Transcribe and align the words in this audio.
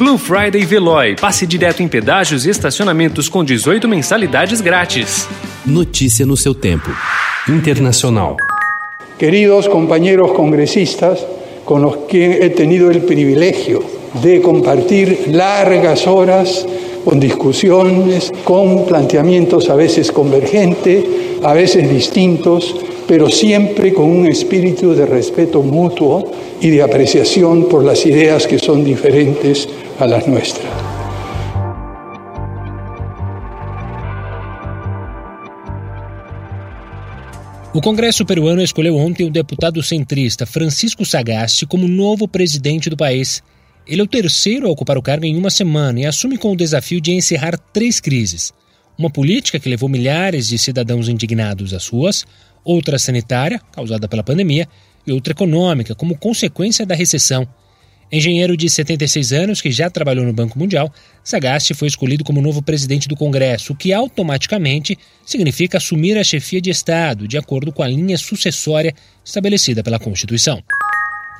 Blue 0.00 0.16
Friday 0.16 0.64
Veloy. 0.64 1.14
Passe 1.20 1.46
direto 1.46 1.82
em 1.82 1.86
pedágios 1.86 2.46
e 2.46 2.50
estacionamentos 2.50 3.28
com 3.28 3.44
18 3.44 3.86
mensalidades 3.86 4.62
grátis. 4.62 5.28
Notícia 5.66 6.24
no 6.24 6.38
seu 6.38 6.54
tempo. 6.54 6.88
Internacional. 7.46 8.34
Queridos 9.18 9.68
compañeros 9.68 10.32
congresistas, 10.32 11.18
con 11.66 11.82
los 11.82 11.98
que 12.08 12.46
he 12.46 12.48
tenido 12.48 12.90
el 12.90 13.02
privilegio 13.02 13.84
de 14.22 14.40
compartir 14.40 15.24
largas 15.26 16.06
horas 16.06 16.66
con 17.04 17.20
discusiones, 17.20 18.32
con 18.42 18.86
planteamientos 18.86 19.68
a 19.68 19.74
veces 19.74 20.10
convergentes, 20.10 21.04
a 21.42 21.52
veces 21.52 21.90
distintos, 21.90 22.74
pero 23.10 23.28
siempre 23.28 23.92
con 23.92 24.08
un 24.08 24.24
espíritu 24.24 24.94
de 24.94 25.04
respeto 25.04 25.64
mutuo 25.64 26.30
y 26.60 26.70
de 26.70 26.80
apreciación 26.80 27.68
por 27.68 27.82
las 27.82 28.06
ideas 28.06 28.46
que 28.46 28.56
son 28.56 28.84
diferentes 28.84 29.68
a 29.98 30.06
las 30.06 30.28
nuestras. 30.28 30.70
O 37.74 37.80
Congresso 37.80 38.24
peruano 38.24 38.62
escolheu 38.62 38.96
ontem 38.96 39.26
o 39.26 39.30
deputado 39.30 39.82
centrista 39.82 40.46
Francisco 40.46 41.04
Sagasti 41.04 41.66
como 41.66 41.88
novo 41.88 42.28
presidente 42.28 42.88
do 42.88 42.96
país. 42.96 43.42
Ele 43.88 44.02
é 44.02 44.04
o 44.04 44.06
terceiro 44.06 44.68
a 44.68 44.70
ocupar 44.70 44.96
o 44.96 45.02
cargo 45.02 45.26
em 45.26 45.36
uma 45.36 45.50
semana 45.50 45.98
e 45.98 46.06
assume 46.06 46.38
com 46.38 46.52
o 46.52 46.56
desafio 46.56 47.00
de 47.00 47.10
encerrar 47.10 47.58
três 47.72 47.98
crises: 47.98 48.52
uma 48.98 49.10
política 49.10 49.58
que 49.58 49.68
levou 49.68 49.88
milhares 49.88 50.48
de 50.48 50.58
cidadãos 50.58 51.08
indignados 51.08 51.72
às 51.72 51.88
ruas, 51.88 52.24
outra 52.64 52.98
sanitária, 52.98 53.60
causada 53.72 54.06
pela 54.06 54.22
pandemia, 54.22 54.68
e 55.06 55.12
outra 55.12 55.32
econômica, 55.32 55.94
como 55.94 56.16
consequência 56.16 56.84
da 56.84 56.94
recessão. 56.94 57.48
Engenheiro 58.12 58.56
de 58.56 58.68
76 58.68 59.32
anos 59.32 59.60
que 59.60 59.70
já 59.70 59.88
trabalhou 59.88 60.24
no 60.24 60.32
Banco 60.32 60.58
Mundial, 60.58 60.92
Sagasti 61.22 61.74
foi 61.74 61.86
escolhido 61.86 62.24
como 62.24 62.42
novo 62.42 62.60
presidente 62.60 63.06
do 63.06 63.14
Congresso, 63.14 63.72
o 63.72 63.76
que 63.76 63.92
automaticamente 63.92 64.98
significa 65.24 65.78
assumir 65.78 66.18
a 66.18 66.24
chefia 66.24 66.60
de 66.60 66.70
Estado, 66.70 67.28
de 67.28 67.38
acordo 67.38 67.72
com 67.72 67.84
a 67.84 67.88
linha 67.88 68.18
sucessória 68.18 68.92
estabelecida 69.24 69.82
pela 69.82 69.98
Constituição. 69.98 70.60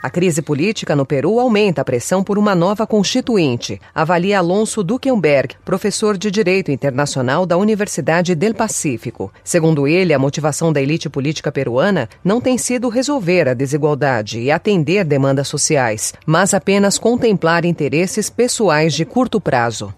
A 0.00 0.08
crise 0.08 0.40
política 0.40 0.94
no 0.94 1.04
Peru 1.04 1.40
aumenta 1.40 1.82
a 1.82 1.84
pressão 1.84 2.22
por 2.22 2.38
uma 2.38 2.54
nova 2.54 2.86
constituinte, 2.86 3.80
avalia 3.92 4.38
Alonso 4.38 4.84
Duquenberg, 4.84 5.56
professor 5.64 6.16
de 6.16 6.30
Direito 6.30 6.70
Internacional 6.70 7.44
da 7.44 7.56
Universidade 7.56 8.36
del 8.36 8.54
Pacífico. 8.54 9.32
Segundo 9.42 9.88
ele, 9.88 10.14
a 10.14 10.18
motivação 10.18 10.72
da 10.72 10.80
elite 10.80 11.10
política 11.10 11.50
peruana 11.50 12.08
não 12.22 12.40
tem 12.40 12.56
sido 12.56 12.88
resolver 12.88 13.48
a 13.48 13.54
desigualdade 13.54 14.38
e 14.38 14.52
atender 14.52 15.04
demandas 15.04 15.48
sociais, 15.48 16.14
mas 16.24 16.54
apenas 16.54 16.96
contemplar 16.96 17.64
interesses 17.64 18.30
pessoais 18.30 18.94
de 18.94 19.04
curto 19.04 19.40
prazo. 19.40 19.92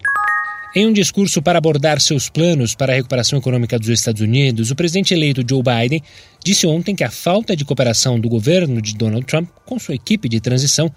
Em 0.73 0.87
um 0.87 0.93
discurso 0.93 1.43
para 1.43 1.59
abordar 1.59 2.01
seus 2.01 2.29
planos 2.29 2.77
para 2.77 2.93
a 2.93 2.95
recuperação 2.95 3.41
econômica 3.41 3.77
dos 3.77 3.89
Estados 3.89 4.23
Unidos, 4.23 4.71
o 4.71 4.77
presidente 4.77 5.13
eleito 5.13 5.43
Joe 5.49 5.65
Biden 5.65 6.01
disse 6.45 6.65
ontem 6.65 6.95
que 6.95 7.03
a 7.03 7.11
falta 7.11 7.57
de 7.57 7.65
cooperação 7.65 8.21
do 8.21 8.29
governo 8.29 8.81
de 8.81 8.95
Donald 8.95 9.27
Trump 9.27 9.49
com 9.67 9.81
sua 9.81 9.97
equipe 9.97 10.29
de 10.29 10.41
transição 10.41 10.89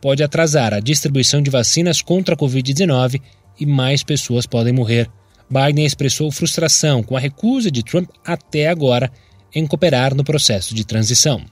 pode 0.00 0.22
atrasar 0.22 0.72
a 0.72 0.80
distribuição 0.80 1.42
de 1.42 1.50
vacinas 1.50 2.00
contra 2.00 2.34
a 2.34 2.38
Covid-19 2.38 3.20
e 3.60 3.66
mais 3.66 4.02
pessoas 4.02 4.46
podem 4.46 4.72
morrer. 4.72 5.10
Biden 5.50 5.84
expressou 5.84 6.32
frustração 6.32 7.02
com 7.02 7.14
a 7.14 7.20
recusa 7.20 7.70
de 7.70 7.82
Trump 7.82 8.08
até 8.24 8.68
agora 8.68 9.12
em 9.54 9.66
cooperar 9.66 10.14
no 10.14 10.24
processo 10.24 10.74
de 10.74 10.86
transição. 10.86 11.42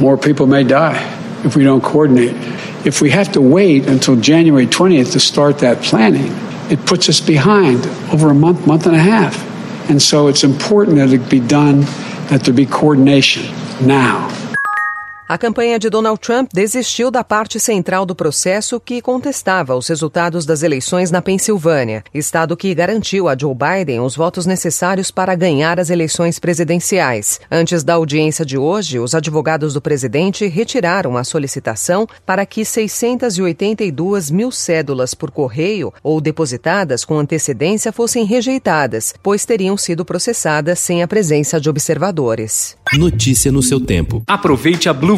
More 0.00 0.18
people 0.20 0.46
may 0.46 0.64
die 0.64 0.98
if 1.44 1.54
we 1.54 1.62
don't 1.62 1.84
coordinate. 1.84 2.34
If 2.84 3.00
we 3.00 3.12
have 3.12 3.30
to 3.32 3.40
wait 3.40 3.88
until 3.88 4.16
January 4.20 4.66
20th 4.66 5.12
to 5.12 5.20
start 5.20 5.58
that 5.58 5.80
planning, 5.88 6.32
it 6.70 6.84
puts 6.86 7.08
us 7.08 7.20
behind 7.20 7.86
over 8.12 8.30
a 8.30 8.34
month, 8.34 8.66
month 8.66 8.86
and 8.86 8.94
a 8.94 8.98
half. 8.98 9.36
And 9.90 10.00
so 10.00 10.28
it's 10.28 10.44
important 10.44 10.96
that 10.96 11.10
it 11.12 11.30
be 11.30 11.40
done, 11.40 11.80
that 12.28 12.42
there 12.44 12.54
be 12.54 12.66
coordination 12.66 13.44
now. 13.86 14.47
A 15.28 15.36
campanha 15.36 15.78
de 15.78 15.90
Donald 15.90 16.18
Trump 16.18 16.48
desistiu 16.54 17.10
da 17.10 17.22
parte 17.22 17.60
central 17.60 18.06
do 18.06 18.14
processo 18.14 18.80
que 18.80 19.02
contestava 19.02 19.76
os 19.76 19.86
resultados 19.86 20.46
das 20.46 20.62
eleições 20.62 21.10
na 21.10 21.20
Pensilvânia, 21.20 22.02
estado 22.14 22.56
que 22.56 22.74
garantiu 22.74 23.28
a 23.28 23.36
Joe 23.36 23.54
Biden 23.54 24.00
os 24.00 24.16
votos 24.16 24.46
necessários 24.46 25.10
para 25.10 25.34
ganhar 25.34 25.78
as 25.78 25.90
eleições 25.90 26.38
presidenciais. 26.38 27.42
Antes 27.50 27.84
da 27.84 27.92
audiência 27.92 28.42
de 28.42 28.56
hoje, 28.56 28.98
os 28.98 29.14
advogados 29.14 29.74
do 29.74 29.82
presidente 29.82 30.46
retiraram 30.46 31.14
a 31.18 31.22
solicitação 31.24 32.08
para 32.24 32.46
que 32.46 32.64
682 32.64 34.30
mil 34.30 34.50
cédulas 34.50 35.12
por 35.12 35.30
correio 35.30 35.92
ou 36.02 36.22
depositadas 36.22 37.04
com 37.04 37.18
antecedência 37.18 37.92
fossem 37.92 38.24
rejeitadas, 38.24 39.12
pois 39.22 39.44
teriam 39.44 39.76
sido 39.76 40.06
processadas 40.06 40.78
sem 40.78 41.02
a 41.02 41.06
presença 41.06 41.60
de 41.60 41.68
observadores. 41.68 42.78
Notícia 42.94 43.52
no 43.52 43.62
seu 43.62 43.78
tempo. 43.78 44.22
Aproveite 44.26 44.88
a 44.88 44.94
Blue 44.94 45.17